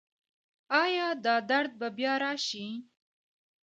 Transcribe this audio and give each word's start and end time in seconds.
ایا 0.83 1.07
دا 1.25 1.35
درد 1.49 1.71
به 1.79 1.87
بیا 1.97 2.13
راشي؟ 2.21 2.67